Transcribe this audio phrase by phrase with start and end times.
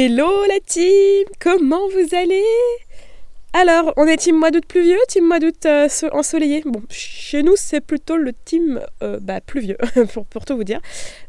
[0.00, 2.44] Hello la team Comment vous allez?
[3.52, 6.62] Alors, on est team mois d'août pluvieux, team mois d'août euh, ensoleillé.
[6.64, 9.76] Bon, chez nous, c'est plutôt le team euh, bah, pluvieux,
[10.30, 10.80] pour, tout vous dire.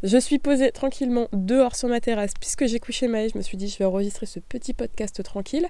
[0.04, 3.58] Je suis posée tranquillement dehors sur ma terrasse, puisque j'ai couché Maë, je me suis
[3.58, 5.66] dit, je vais enregistrer ce petit podcast tranquille.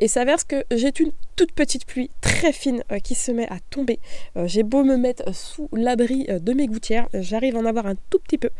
[0.00, 3.58] Et s'avère que j'ai une toute petite pluie très fine euh, qui se met à
[3.70, 4.00] tomber.
[4.46, 8.18] j'ai beau me mettre sous l'abri de mes gouttières, j'arrive à en avoir un tout
[8.18, 8.50] petit peu.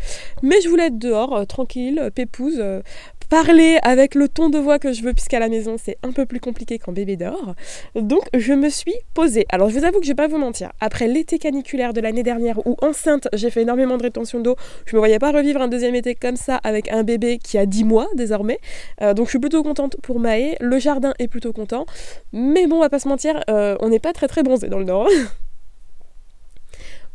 [0.43, 2.63] Mais je voulais être dehors, tranquille, pépouse,
[3.33, 6.27] parler avec le ton de voix que je veux, puisqu'à la maison c'est un peu
[6.27, 7.55] plus compliqué quand bébé dort.
[7.95, 9.47] Donc je me suis posée.
[9.49, 12.25] Alors je vous avoue que je vais pas vous mentir, après l'été caniculaire de l'année
[12.25, 15.69] dernière où enceinte j'ai fait énormément de rétention d'eau, je me voyais pas revivre un
[15.69, 18.59] deuxième été comme ça avec un bébé qui a 10 mois désormais.
[19.01, 21.87] Euh, donc je suis plutôt contente pour Maë, le jardin est plutôt content.
[22.35, 24.79] Mais bon, on va pas se mentir, euh, on n'est pas très très bronzé dans
[24.79, 25.09] le nord.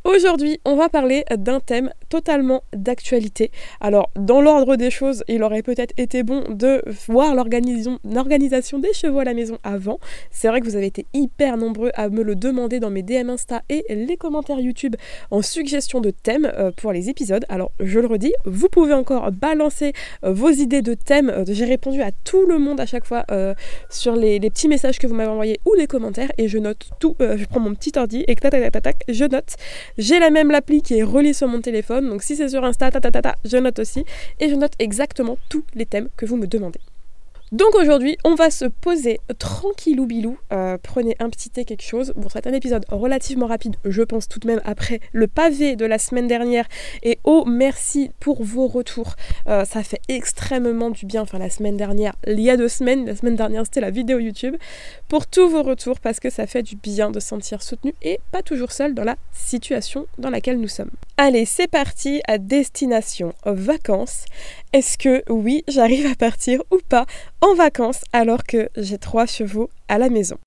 [0.08, 3.52] Aujourd'hui, on va parler d'un thème totalement d'actualité.
[3.82, 9.20] Alors, dans l'ordre des choses, il aurait peut-être été bon de voir l'organisation des chevaux
[9.20, 10.00] à la maison avant.
[10.32, 13.32] C'est vrai que vous avez été hyper nombreux à me le demander dans mes DM
[13.32, 14.96] Insta et les commentaires YouTube
[15.30, 17.44] en suggestion de thèmes euh, pour les épisodes.
[17.50, 19.92] Alors, je le redis, vous pouvez encore balancer
[20.24, 21.30] euh, vos idées de thèmes.
[21.30, 23.26] Euh, j'ai répondu à tout le monde à chaque fois
[23.90, 27.18] sur les, petits messages que vous m'avez envoyés ou les commentaires et je note tout.
[27.20, 29.58] je prends mon petit ordi et tac tac tac tac, je note.
[29.98, 32.92] J'ai la même l'appli qui est reliée sur mon téléphone, donc si c'est sur Insta,
[32.92, 34.06] ta, ta, ta, je note aussi.
[34.40, 36.80] Et je note exactement tous les thèmes que vous me demandez.
[37.54, 40.38] Donc aujourd'hui, on va se poser tranquillou bilou.
[40.52, 42.12] Euh, prenez un petit thé, quelque chose.
[42.18, 45.86] Bon, c'est un épisode relativement rapide, je pense tout de même, après le pavé de
[45.86, 46.66] la semaine dernière.
[47.04, 49.16] Et oh, merci pour vos retours.
[49.48, 51.22] Euh, ça fait extrêmement du bien.
[51.22, 54.20] Enfin, la semaine dernière, il y a deux semaines, la semaine dernière, c'était la vidéo
[54.20, 54.58] YouTube.
[55.08, 58.20] Pour tous vos retours, parce que ça fait du bien de se sentir soutenu et
[58.34, 60.92] pas toujours seul dans la situation dans laquelle nous sommes.
[61.16, 64.26] Allez, c'est parti à destination vacances.
[64.74, 67.06] Est-ce que oui, j'arrive à partir ou pas
[67.40, 70.38] en vacances alors que j'ai trois chevaux à la maison?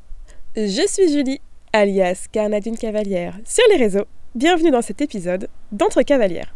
[0.54, 1.40] Je suis Julie,
[1.72, 4.04] alias Carna d'une cavalière, sur les réseaux.
[4.34, 6.54] Bienvenue dans cet épisode d'Entre cavalières.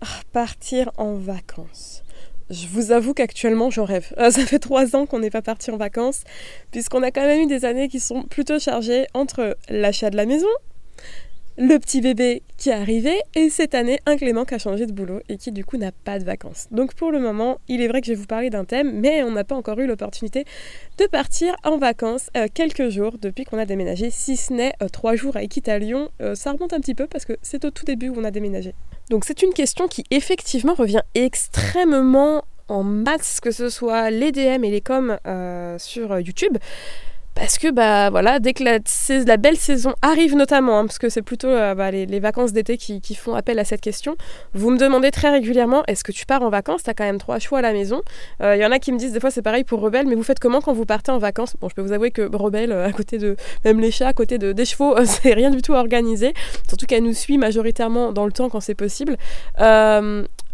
[0.00, 2.02] Ah, partir en vacances.
[2.52, 4.12] Je vous avoue qu'actuellement, j'en rêve.
[4.18, 6.24] Euh, ça fait trois ans qu'on n'est pas parti en vacances,
[6.70, 10.26] puisqu'on a quand même eu des années qui sont plutôt chargées entre l'achat de la
[10.26, 10.48] maison,
[11.56, 14.92] le petit bébé qui est arrivé et cette année un Clément qui a changé de
[14.92, 16.66] boulot et qui du coup n'a pas de vacances.
[16.70, 19.22] Donc pour le moment, il est vrai que je vais vous parler d'un thème, mais
[19.22, 20.44] on n'a pas encore eu l'opportunité
[20.98, 24.88] de partir en vacances euh, quelques jours depuis qu'on a déménagé, si ce n'est euh,
[24.88, 26.08] trois jours à Equita Lyon.
[26.34, 28.74] ça remonte un petit peu parce que c'est au tout début où on a déménagé.
[29.10, 34.64] Donc c'est une question qui effectivement revient extrêmement en masse, que ce soit les DM
[34.64, 36.56] et les coms euh, sur YouTube.
[37.34, 41.22] Parce que bah voilà, dès que la, belle saison arrive notamment, hein, parce que c'est
[41.22, 44.16] plutôt euh, bah, les, vacances d'été qui, font appel à cette question,
[44.52, 46.82] vous me demandez très régulièrement est-ce que tu pars en vacances?
[46.82, 48.02] T'as quand même trois choix à la maison.
[48.40, 50.14] Il euh, y en a qui me disent des fois c'est pareil pour Rebelle, mais
[50.14, 51.56] vous faites comment quand vous partez en vacances?
[51.60, 54.12] Bon, je peux vous avouer que Rebelle, euh, à côté de même les chats, à
[54.12, 56.34] côté de, des chevaux, c'est rien du tout organisé.
[56.68, 59.16] Surtout qu'elle nous suit majoritairement dans le temps quand c'est possible.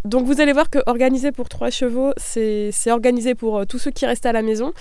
[0.04, 4.06] Donc vous allez voir que organiser pour trois chevaux, c'est organisé pour tous ceux qui
[4.06, 4.72] restent à la maison.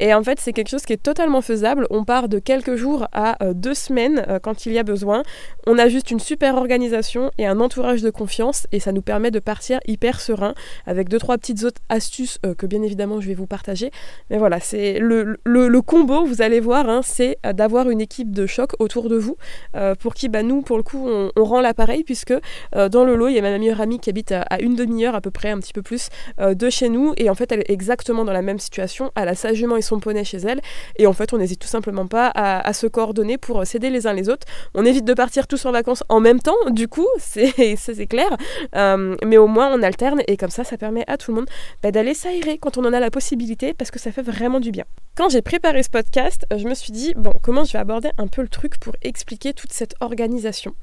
[0.00, 1.86] Et en fait, c'est quelque chose qui est totalement faisable.
[1.90, 5.22] On part de quelques jours à euh, deux semaines euh, quand il y a besoin.
[5.66, 9.30] On a juste une super organisation et un entourage de confiance et ça nous permet
[9.30, 10.54] de partir hyper serein
[10.86, 13.90] avec deux, trois petites autres astuces euh, que bien évidemment je vais vous partager.
[14.30, 18.46] Mais voilà, c'est le, le, combo, vous allez voir, hein, c'est d'avoir une équipe de
[18.46, 19.36] choc autour de vous
[19.98, 22.34] pour qui, bah, nous, pour le coup, on, rend l'appareil puisque
[22.74, 25.20] dans le lot, il y a ma meilleure amie qui habite à, une demi-heure à
[25.20, 28.24] peu près, un petit peu plus, de chez nous et en fait, elle est exactement
[28.24, 29.10] dans la même situation.
[29.14, 30.60] Elle a sagement et son poney chez elle.
[30.96, 34.12] Et en fait, on n'hésite tout simplement pas à, se coordonner pour s'aider les uns
[34.12, 34.46] les autres.
[34.74, 38.30] On évite de partir tous en vacances en même temps, du coup, c'est clair.
[38.76, 41.48] Euh, mais au moins, on alterne et comme ça, ça permet à tout le monde
[41.82, 44.70] bah, d'aller s'aérer quand on en a la possibilité parce que ça fait vraiment du
[44.70, 44.84] bien.
[45.16, 48.28] Quand j'ai préparé ce podcast, je me suis dit, bon, comment je vais aborder un
[48.28, 50.74] peu le truc pour expliquer toute cette organisation?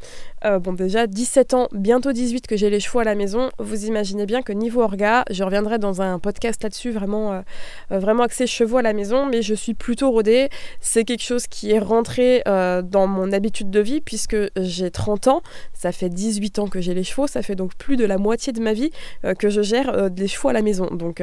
[0.45, 3.85] Euh, Bon, déjà, 17 ans, bientôt 18 que j'ai les chevaux à la maison, vous
[3.85, 8.47] imaginez bien que niveau orga, je reviendrai dans un podcast là-dessus, vraiment, euh, vraiment axé
[8.47, 10.49] chevaux à la maison, mais je suis plutôt rodée.
[10.79, 15.27] C'est quelque chose qui est rentré euh, dans mon habitude de vie puisque j'ai 30
[15.27, 15.41] ans.
[15.73, 17.27] Ça fait 18 ans que j'ai les chevaux.
[17.27, 18.91] Ça fait donc plus de la moitié de ma vie
[19.25, 20.87] euh, que je gère euh, des chevaux à la maison.
[20.87, 21.21] Donc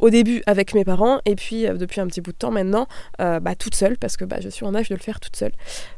[0.00, 2.86] Au début avec mes parents et puis depuis un petit bout de temps maintenant,
[3.18, 5.52] bah, toute seule parce que bah, je suis en âge de le faire toute seule.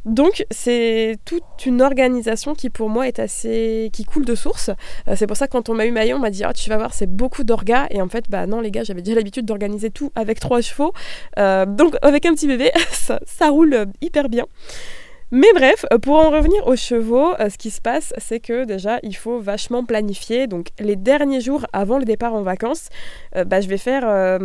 [0.04, 3.90] Donc c'est toute une organisation qui pour moi est assez...
[3.92, 4.70] qui coule de source.
[5.14, 6.76] c'est pour ça que quand on m'a eu maillot, on m'a dit oh, tu vas
[6.76, 9.90] voir c'est beaucoup d'orgas et en fait bah non les gars j'avais déjà l'habitude d'organiser
[9.90, 10.92] tout avec trois chevaux.
[11.36, 14.46] donc avec un petit bébé ça roule hyper bien.
[15.30, 18.64] Mais bref, euh, pour en revenir aux chevaux, euh, ce qui se passe, c'est que
[18.64, 20.46] déjà, il faut vachement planifier.
[20.46, 22.88] Donc, les derniers jours avant le départ en vacances,
[23.36, 24.38] euh, bah, je vais faire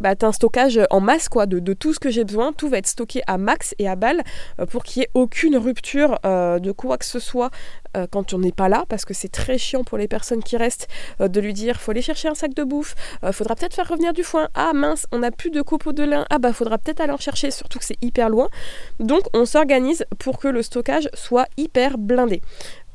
[0.00, 2.52] bah, un stockage en masse quoi, de, tout ce que j'ai besoin.
[2.52, 4.22] Tout va être stocké à max et à balle
[4.70, 7.50] pour qu'il n'y ait aucune rupture de quoi que ce soit
[7.96, 10.56] euh, quand on n'est pas là, parce que c'est très chiant pour les personnes qui
[10.56, 10.88] restent
[11.20, 13.88] euh, de lui dire faut aller chercher un sac de bouffe, euh, faudra peut-être faire
[13.88, 16.78] revenir du foin, ah mince, on n'a plus de copeaux de lin, ah bah faudra
[16.78, 18.48] peut-être aller en chercher, surtout que c'est hyper loin.
[19.00, 22.42] Donc on s'organise pour que le stockage soit hyper blindé.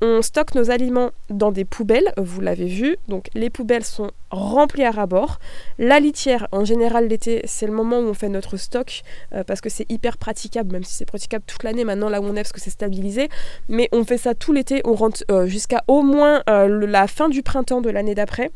[0.05, 2.97] On stocke nos aliments dans des poubelles, vous l'avez vu.
[3.07, 5.39] Donc les poubelles sont remplies à rabord.
[5.79, 9.01] La litière, en général l'été, c'est le moment où on fait notre stock
[9.47, 12.33] parce que c'est hyper praticable, même si c'est praticable toute l'année maintenant là où on
[12.33, 13.29] est parce que c'est stabilisé.
[13.69, 17.29] Mais on fait ça tout l'été on rentre euh, jusqu'à au moins euh, la fin
[17.29, 18.51] du printemps de l'année d'après.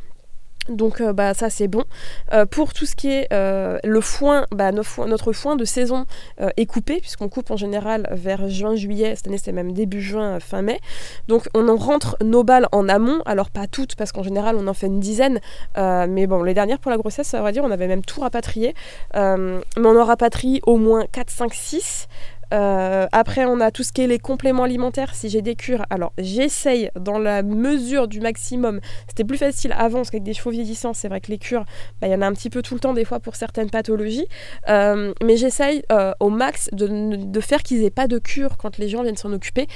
[0.70, 1.84] Donc euh, bah, ça c'est bon.
[2.52, 6.06] pour tout ce qui est le foin, bah, notre, foin, de saison
[6.58, 10.62] est coupé, puisqu'on coupe en général vers juin-juillet, cette année c'est même début juin, fin
[10.62, 10.80] mai.
[11.28, 14.68] Donc on en rentre nos balles en amont, alors pas toutes, parce qu'en général on
[14.68, 15.40] en fait une dizaine,
[15.76, 18.74] mais bon, les dernières pour la grossesse, ça va dire, on avait même tout rapatrié.
[19.14, 22.08] mais on en rapatrie au moins 4, 5, 6.
[22.54, 25.16] Euh, après, on a tout ce qui est les compléments alimentaires.
[25.16, 28.80] Si j'ai des cures, alors j'essaye dans la mesure du maximum.
[29.08, 31.66] C'était plus facile avant, parce qu'avec des chevaux vieillissants, c'est vrai que les cures,
[32.02, 33.70] bah, il y en a un petit peu tout le temps, des fois pour certaines
[33.70, 34.28] pathologies.
[34.70, 38.90] Euh, mais j'essaye euh, au max de, faire qu'ils aient pas de cure quand les
[38.90, 39.68] gens viennent s'en occuper.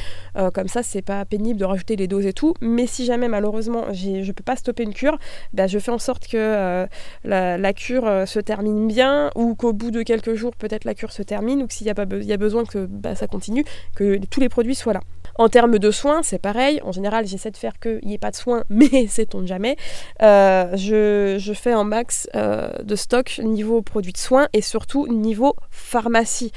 [0.54, 2.54] comme ça, c'est pas pénible de rajouter les doses et tout.
[2.62, 5.18] Mais si jamais, malheureusement, je peux pas stopper une cure,
[5.54, 6.88] bah, je fais en sorte que
[7.24, 11.24] la, cure se termine bien ou qu'au bout de quelques jours, peut-être la cure se
[11.24, 11.90] termine ou que s'il y
[12.34, 13.66] a besoin que bah, ça continue,
[13.96, 15.02] que tous les produits soient là.
[15.36, 16.82] En termes de soins, c'est pareil.
[16.84, 19.78] En général, j'essaie de faire qu'il n'y ait pas de soins, mais sait-on jamais.
[20.22, 25.56] Euh, je, fais un max euh, de stock niveau produits de soins et surtout niveau
[25.70, 26.52] pharmacie.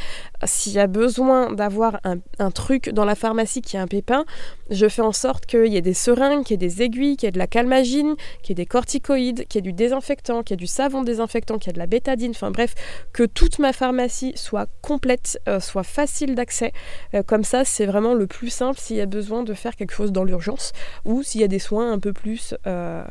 [0.44, 4.24] S'il y a besoin d'avoir un, truc dans la pharmacie qui a un pépin,
[4.70, 7.26] je fais en sorte qu'il y ait des seringues, qu'il y ait des aiguilles, qu'il
[7.26, 10.42] y ait de la calmagine, qu'il y ait des corticoïdes, qu'il y ait du désinfectant,
[10.42, 12.74] qu'il y ait du savon désinfectant, qu'il y ait de la bétadine, enfin bref,
[13.12, 16.72] que toute ma pharmacie soit complète, euh, soit facile d'accès.
[17.26, 20.12] comme ça, c'est vraiment le plus simple s'il y a besoin de faire quelque chose
[20.12, 20.72] dans l'urgence
[21.04, 23.04] ou s'il y a des soins un peu plus, euh,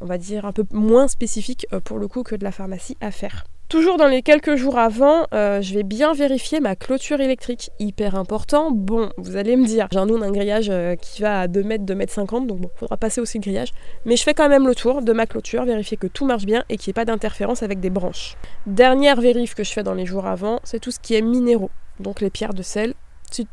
[0.00, 2.96] on va dire, un peu moins spécifiques euh, pour le coup que de la pharmacie
[3.00, 3.44] à faire.
[3.68, 7.68] Toujours dans les quelques jours avant, euh, je vais bien vérifier ma clôture électrique.
[7.78, 8.70] Hyper important.
[8.70, 10.72] Bon, vous allez me dire, j'ai un d'un grillage
[11.02, 13.72] qui va à 2 mètres, 2 mètres 50, donc bon, faudra passer aussi le grillage.
[14.06, 16.64] Mais je fais quand même le tour de ma clôture, vérifier que tout marche bien
[16.70, 18.36] et qu'il n'y ait pas d'interférence avec des branches.
[18.66, 21.70] Dernière vérif que je fais dans les jours avant, c'est tout ce qui est minéraux.
[22.00, 22.94] Donc les pierres de sel,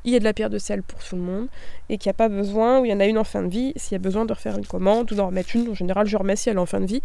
[0.03, 1.47] il y a de la pierre de sel pour tout le monde
[1.89, 3.49] et qu'il n'y a pas besoin, ou il y en a une en fin de
[3.49, 6.07] vie, s'il y a besoin de refaire une commande ou d'en remettre une, en général
[6.07, 7.01] je remets si elle est en fin de vie.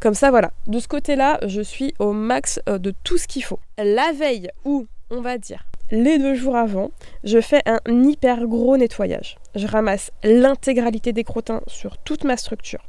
[0.00, 0.52] Comme ça, voilà.
[0.66, 3.58] De ce côté-là, je suis au max euh, de tout ce qu'il faut.
[3.78, 6.90] La veille, ou on va dire les deux jours avant,
[7.22, 9.36] je fais un hyper gros nettoyage.
[9.54, 12.80] Je ramasse l'intégralité des crottins sur toute ma structure.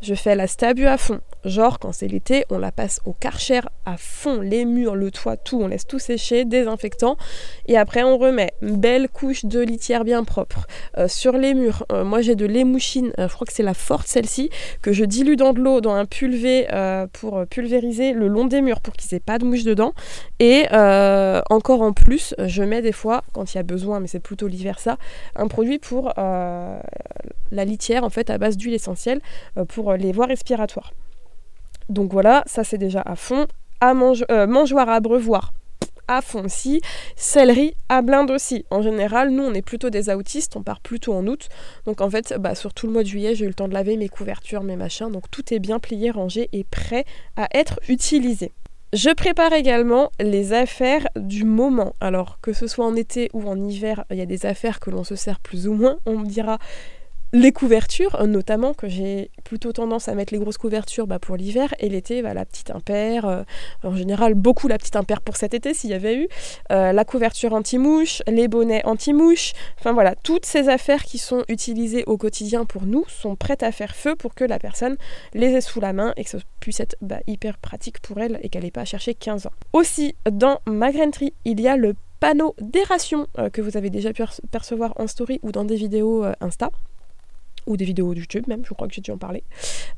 [0.00, 1.20] Je fais la stabu à fond.
[1.44, 5.36] Genre, quand c'est l'été, on la passe au karcher à fond, les murs, le toit,
[5.36, 7.16] tout, on laisse tout sécher, désinfectant.
[7.66, 10.66] Et après, on remet belle couche de litière bien propre.
[10.98, 13.74] Euh, sur les murs, euh, moi j'ai de l'émouchine, euh, je crois que c'est la
[13.74, 14.50] forte celle-ci,
[14.82, 16.66] que je dilue dans de l'eau, dans un pulvé
[17.12, 19.92] pour pulvériser le long des murs pour qu'ils aient pas de mouches dedans.
[20.38, 20.66] Et
[21.50, 24.46] encore en plus, je mets des fois, quand il y a besoin, mais c'est plutôt
[24.46, 24.96] l'hiver ça,
[25.36, 29.20] un produit pour la litière en fait à base d'huile essentielle
[29.68, 30.92] pour les voies respiratoires.
[31.88, 33.46] Donc voilà, ça c'est déjà à fond.
[33.80, 35.52] À euh, mangeoire à abreuvoir
[36.08, 36.80] à fond aussi.
[37.14, 38.64] Céleri à blinde aussi.
[38.70, 41.48] En général, nous, on est plutôt des autistes, on part plutôt en août.
[41.84, 43.74] Donc en fait, bah, sur tout le mois de juillet, j'ai eu le temps de
[43.74, 45.10] laver mes couvertures, mes machins.
[45.10, 47.04] Donc tout est bien plié, rangé et prêt
[47.36, 48.52] à être utilisé.
[48.94, 51.94] Je prépare également les affaires du moment.
[52.00, 54.90] Alors que ce soit en été ou en hiver, il y a des affaires que
[54.90, 55.98] l'on se sert plus ou moins.
[56.06, 56.58] On me dira
[57.32, 61.36] les couvertures, euh, notamment, que j'ai plutôt tendance à mettre les grosses couvertures bah, pour
[61.36, 63.42] l'hiver, et l'été, bah, la petite impaire, euh,
[63.82, 66.28] en général beaucoup la petite impaire pour cet été s'il y avait eu,
[66.72, 72.04] euh, la couverture anti-mouche, les bonnets anti-mouche, enfin voilà, toutes ces affaires qui sont utilisées
[72.06, 74.96] au quotidien pour nous sont prêtes à faire feu pour que la personne
[75.34, 78.40] les ait sous la main et que ça puisse être bah, hyper pratique pour elle
[78.42, 79.52] et qu'elle n'ait pas à chercher 15 ans.
[79.72, 82.82] Aussi, dans ma grainerie, il y a le panneau des
[83.52, 86.70] que vous avez déjà pu percevoir en story ou dans des vidéos Insta
[87.68, 89.44] ou des vidéos YouTube même, je crois que j'ai dû en parler.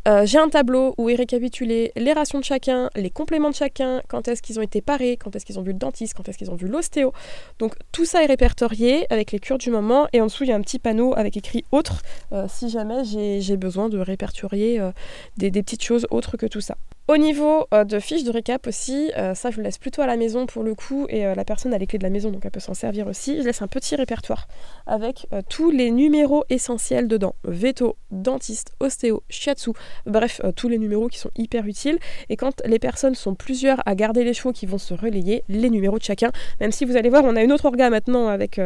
[0.08, 4.02] Euh, j'ai un tableau où est récapitulé les rations de chacun, les compléments de chacun,
[4.08, 6.36] quand est-ce qu'ils ont été parés, quand est-ce qu'ils ont vu le dentiste, quand est-ce
[6.36, 7.12] qu'ils ont vu l'ostéo.
[7.58, 10.52] Donc tout ça est répertorié avec les cures du moment et en dessous il y
[10.52, 14.90] a un petit panneau avec écrit autre euh, si jamais j'ai besoin de répertorier euh,
[15.36, 16.76] des petites choses autres que tout ça.
[17.11, 20.07] Au niveau euh, de fiches de récap aussi, euh, ça je vous laisse plutôt à
[20.07, 22.31] la maison pour le coup et euh, la personne a les clés de la maison
[22.31, 23.38] donc elle peut s'en servir aussi.
[23.38, 24.47] Je laisse un petit répertoire
[24.87, 27.35] avec tous les numéros essentiels dedans.
[27.43, 29.71] Veto, dentiste, ostéo, shiatsu,
[30.07, 31.99] bref, tous les numéros qui sont hyper utiles.
[32.29, 35.71] Et quand les personnes sont plusieurs à garder les chevaux qui vont se relayer, les
[35.71, 38.61] numéros de chacun, même si vous allez voir, on a une autre orga maintenant avec,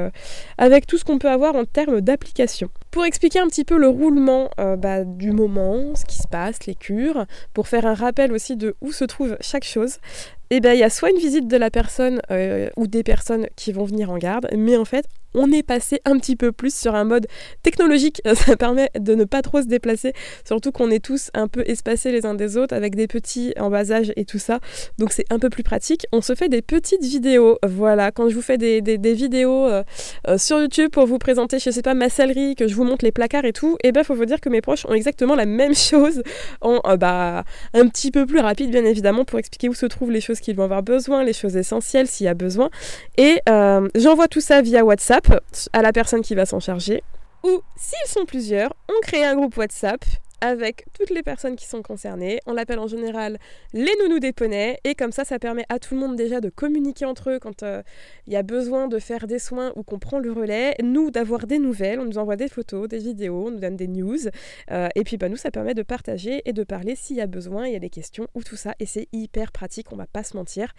[0.58, 2.68] avec tout ce qu'on peut avoir en termes d'application.
[2.90, 6.74] Pour expliquer un petit peu le roulement bah, du moment, ce qui se passe, les
[6.74, 9.98] cures, pour faire un rappel aussi de où se trouve chaque chose,
[10.54, 13.02] et eh bien il y a soit une visite de la personne euh, ou des
[13.02, 16.52] personnes qui vont venir en garde, mais en fait on est passé un petit peu
[16.52, 17.26] plus sur un mode
[17.62, 18.22] technologique.
[18.34, 20.12] Ça permet de ne pas trop se déplacer,
[20.46, 23.68] surtout qu'on est tous un peu espacés les uns des autres avec des petits en
[23.68, 24.60] bas âge et tout ça.
[24.98, 26.06] Donc c'est un peu plus pratique.
[26.12, 27.58] On se fait des petites vidéos.
[27.66, 28.80] Voilà, quand je vous fais des,
[29.14, 29.82] vidéos euh,
[30.28, 33.04] euh, sur YouTube pour vous présenter, je sais pas, ma sellerie, que je vous montre
[33.04, 35.34] les placards et tout, et eh ben faut vous dire que mes proches ont exactement
[35.34, 36.22] la même chose
[36.60, 40.20] en bah, un petit peu plus rapide bien évidemment pour expliquer où se trouvent les
[40.20, 42.70] choses qu'ils vont avoir besoin, les choses essentielles s'il y a besoin.
[43.16, 45.40] Et euh, j'envoie tout ça via WhatsApp
[45.72, 47.02] à la personne qui va s'en charger.
[47.42, 50.04] Ou s'ils sont plusieurs, on crée un groupe WhatsApp
[50.44, 52.38] avec toutes les personnes qui sont concernées.
[52.44, 53.38] On l'appelle en général
[53.72, 56.50] les nounous des poneys et comme ça, ça permet à tout le monde déjà de
[56.50, 57.82] communiquer entre eux quand euh,
[58.26, 60.74] il y a besoin de faire des soins ou qu'on prend le relais.
[60.82, 63.88] Nous, d'avoir des nouvelles, on nous envoie des photos, des vidéos, on nous donne des
[63.88, 64.18] news.
[64.70, 67.26] Euh, et puis bah, nous, ça permet de partager et de parler s'il y a
[67.26, 68.74] besoin, il y a des questions ou tout ça.
[68.80, 70.74] Et c'est hyper pratique, on va pas se mentir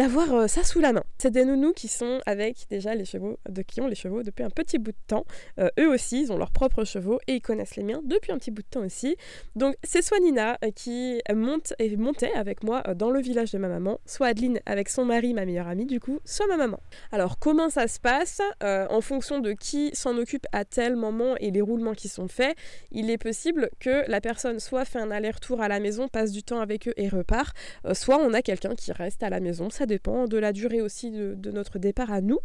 [0.00, 1.04] d'avoir euh, ça sous la main.
[1.18, 4.42] C'est des nounous qui sont avec déjà les chevaux, de qui ont les chevaux depuis
[4.42, 5.26] un petit bout de temps.
[5.58, 8.38] Euh, eux aussi, ils ont leurs propres chevaux et ils connaissent les miens depuis un
[8.38, 9.16] petit bout de temps aussi.
[9.56, 13.58] Donc c'est soit Nina euh, qui monte et montait avec moi dans le village de
[13.58, 16.80] ma maman, soit Adeline avec son mari, ma meilleure amie du coup, soit ma maman.
[17.12, 18.40] Alors comment ça se passe?
[18.62, 22.56] En fonction de qui s'en occupe à tel moment et les roulements qui sont faits,
[22.90, 26.42] il est possible que la personne soit fait un aller-retour à la maison, passe du
[26.42, 27.54] temps avec eux et repart,
[27.92, 29.68] soit on a quelqu'un qui reste à la maison.
[29.90, 32.38] Dépend de la durée aussi de, notre départ à nous.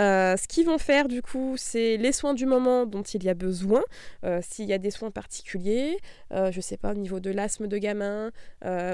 [0.00, 3.28] Euh, ce qu'ils vont faire du coup, c'est les soins du moment dont il y
[3.28, 3.82] a besoin.
[4.24, 5.98] Euh, s'il y a des soins particuliers,
[6.32, 8.30] euh, je sais pas, au niveau de l'asthme de gamin,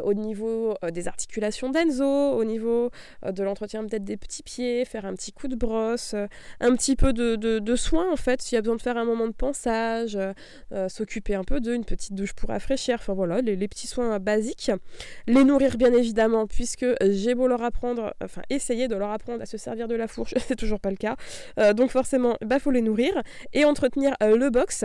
[0.04, 2.90] au niveau des articulations d'Enzo, au niveau
[3.26, 6.14] de l'entretien peut-être des petits pieds, faire un petit coup de brosse,
[6.60, 9.26] un petit peu de, soins en fait, s'il y a besoin de faire un moment
[9.26, 10.18] de pensage,
[10.88, 14.70] s'occuper un peu d'eux, une petite douche pour rafraîchir, enfin voilà, les petits soins basiques.
[15.26, 17.91] Les nourrir bien évidemment, puisque j'ai beau leur apprendre
[18.22, 20.96] enfin essayer de leur apprendre à se servir de la fourche, c'est toujours pas le
[20.96, 21.16] cas.
[21.58, 23.22] Euh, donc forcément, bah faut les nourrir
[23.52, 24.84] et entretenir euh, le box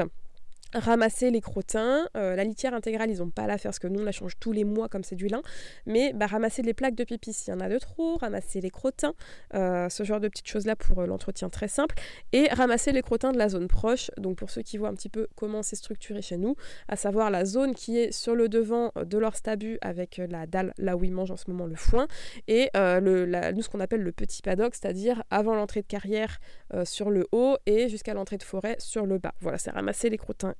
[0.73, 2.07] ramasser les crottins.
[2.15, 4.11] Euh, la litière intégrale, ils n'ont pas à la faire parce que nous, on la
[4.11, 5.41] change tous les mois comme c'est du lin.
[5.85, 8.69] Mais bah, ramasser les plaques de pipi s'il y en a de trop, ramasser les
[8.69, 9.13] crottins,
[9.53, 11.95] euh, ce genre de petites choses-là pour euh, l'entretien très simple.
[12.33, 14.11] Et ramasser les crottins de la zone proche.
[14.17, 16.55] Donc pour ceux qui voient un petit peu comment c'est structuré chez nous,
[16.87, 20.73] à savoir la zone qui est sur le devant de leur stabu avec la dalle,
[20.77, 22.07] là où ils mangent en ce moment le foin.
[22.47, 26.39] Et le, nous, ce qu'on appelle le petit paddock, c'est-à-dire avant l'entrée de carrière
[26.83, 29.33] sur le haut et jusqu'à l'entrée de forêt sur le bas.
[29.41, 30.55] Voilà, c'est ramasser les crottins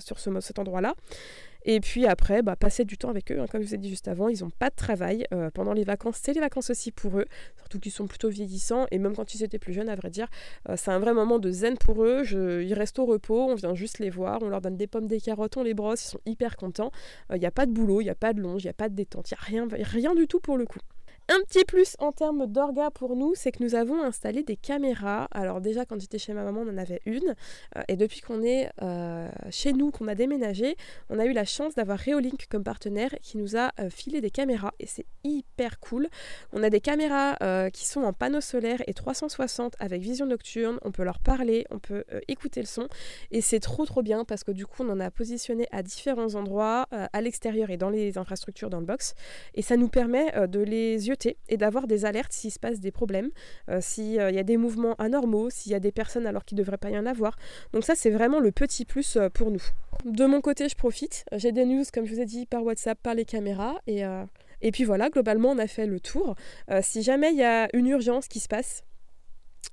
[0.00, 0.94] sur ce, cet endroit-là.
[1.64, 3.40] Et puis après, bah, passer du temps avec eux.
[3.40, 5.26] Hein, comme je vous ai dit juste avant, ils n'ont pas de travail.
[5.32, 7.26] Euh, pendant les vacances, c'est les vacances aussi pour eux.
[7.58, 8.86] Surtout qu'ils sont plutôt vieillissants.
[8.90, 10.28] Et même quand ils étaient plus jeunes, à vrai dire,
[10.68, 12.22] euh, c'est un vrai moment de zen pour eux.
[12.32, 14.38] Ils restent au repos, on vient juste les voir.
[14.42, 16.04] On leur donne des pommes, des carottes, on les brosse.
[16.04, 16.92] Ils sont hyper contents.
[17.28, 18.70] Il euh, n'y a pas de boulot, il n'y a pas de longe, il n'y
[18.70, 19.30] a pas de détente.
[19.30, 20.80] Il n'y a rien, rien du tout pour le coup.
[21.32, 25.28] Un petit plus en termes d'orga pour nous, c'est que nous avons installé des caméras.
[25.30, 27.36] Alors déjà quand j'étais chez ma maman, on en avait une.
[27.76, 30.74] Euh, et depuis qu'on est euh, chez nous, qu'on a déménagé,
[31.08, 34.32] on a eu la chance d'avoir Reolink comme partenaire qui nous a euh, filé des
[34.32, 34.72] caméras.
[34.80, 36.08] Et c'est hyper cool.
[36.52, 37.36] On a des caméras
[37.70, 40.80] qui sont en panneau solaire et 360 avec vision nocturne.
[40.82, 42.88] On peut leur parler, on peut écouter le son.
[43.30, 46.34] Et c'est trop trop bien parce que du coup on en a positionné à différents
[46.34, 49.14] endroits, à l'extérieur et dans les infrastructures dans le box.
[49.54, 52.90] Et ça nous permet de les yeux et d'avoir des alertes s'il se passe des
[52.90, 53.30] problèmes,
[53.68, 56.62] euh, s'il y a des mouvements anormaux, s'il y a des personnes alors qu'il ne
[56.62, 57.36] devrait pas y en avoir.
[57.72, 59.62] Donc ça, c'est vraiment le petit plus euh, pour nous.
[60.04, 61.24] De mon côté, je profite.
[61.32, 63.76] J'ai des news, comme je vous ai dit, par WhatsApp, par les caméras.
[63.88, 64.24] Euh,
[64.62, 66.34] et puis voilà, globalement, on a fait le tour.
[66.82, 68.84] si jamais il y a une urgence qui se passe,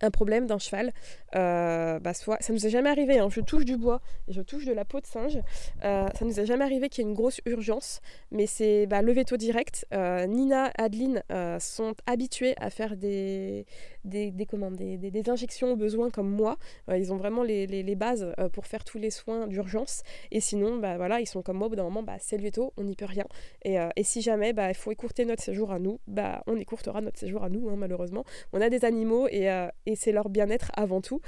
[0.01, 0.93] un problème d'un cheval,
[1.35, 3.27] euh, bah soit, ça nous est jamais arrivé, hein.
[3.29, 5.39] je touche du bois je touche de la peau de singe,
[5.83, 8.01] euh, ça nous est jamais arrivé qu'il y ait une grosse urgence,
[8.31, 9.85] mais c'est bah, le veto direct.
[9.93, 11.23] Euh, Nina, Adeline
[11.59, 13.65] sont habituées à faire des,
[14.03, 16.57] des, des, des, injections au besoin comme moi.
[16.93, 20.03] ils ont vraiment les, les, bases pour faire tous les soins d'urgence.
[20.31, 22.73] Et sinon, bah, voilà, ils sont comme moi, au bout d'un moment, bah, c'est tôt,
[22.77, 23.25] on n'y peut rien.
[23.63, 27.01] Et, et si jamais bah, il faut écourter notre séjour à nous, bah, on écourtera
[27.01, 28.25] notre séjour à nous, hein, malheureusement.
[28.53, 29.47] On a des animaux et,
[29.87, 31.21] et c'est leur bien-être avant tout.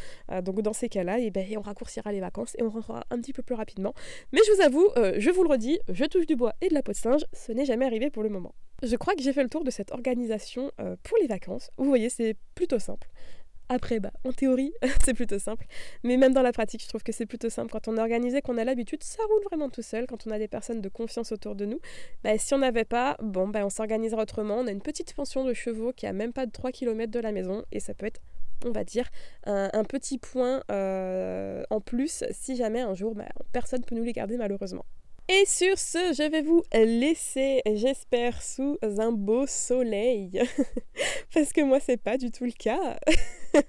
[0.43, 3.33] donc dans ces cas-là, eh ben, on raccourcira les vacances et on rentrera un petit
[3.33, 3.93] peu plus rapidement.
[4.31, 4.87] Mais je vous avoue,
[5.17, 7.51] je vous le redis, je touche du bois et de la peau de singe, ce
[7.51, 8.53] n'est jamais arrivé pour le moment.
[8.81, 11.69] Je crois que j'ai fait le tour de cette organisation euh, pour les vacances.
[11.77, 13.09] Vous voyez, c'est plutôt simple.
[13.67, 14.71] Après, bah, en théorie,
[15.03, 15.65] c'est plutôt simple.
[16.03, 17.71] Mais même dans la pratique, je trouve que c'est plutôt simple.
[17.71, 20.07] Quand on est organisé, qu'on a l'habitude, ça roule vraiment tout seul.
[20.07, 21.79] Quand on a des personnes de confiance autour de nous,
[22.23, 24.55] bah, si on n'avait pas, bon, bah, on s'organisera autrement.
[24.59, 27.19] On a une petite pension de chevaux qui a même pas de 3 km de
[27.19, 28.21] la maison et ça peut être
[28.65, 29.09] on va dire,
[29.45, 34.03] un, petit point euh, en plus si jamais un jour bah, personne ne peut nous
[34.03, 34.85] les garder malheureusement.
[35.31, 40.41] Et sur ce, je vais vous laisser, j'espère, sous un beau soleil.
[41.35, 42.97] Parce que moi, c'est pas du tout le cas.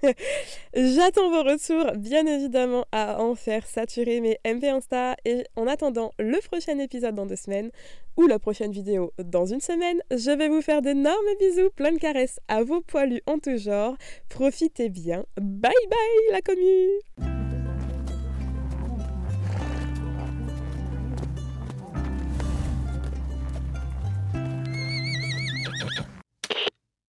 [0.73, 5.15] J'attends vos retours, bien évidemment, à en faire saturer mes MP Insta.
[5.23, 7.69] Et en attendant le prochain épisode dans deux semaines,
[8.17, 11.97] ou la prochaine vidéo dans une semaine, je vais vous faire d'énormes bisous, plein de
[11.97, 13.95] caresses à vos poilus en tout genre.
[14.29, 15.25] Profitez bien.
[15.37, 17.30] Bye bye, la commune